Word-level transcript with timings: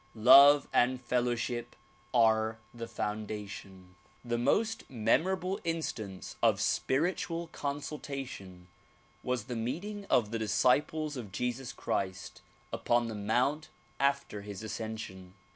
Love 0.15 0.67
and 0.73 0.99
fellowship 0.99 1.75
are 2.11 2.57
the 2.73 2.87
foundation. 2.87 3.93
The 4.25 4.39
most 4.39 4.89
memorable 4.89 5.59
instance 5.63 6.37
of 6.41 6.59
spiritual 6.59 7.49
consultation 7.51 8.65
was 9.21 9.43
the 9.43 9.55
meeting 9.55 10.05
of 10.09 10.31
the 10.31 10.39
disciples 10.39 11.17
of 11.17 11.31
Jesus 11.31 11.71
Christ 11.71 12.41
upon 12.73 13.09
the 13.09 13.13
mount 13.13 13.69
after 13.99 14.41
his 14.41 14.63
ascension. 14.63 15.35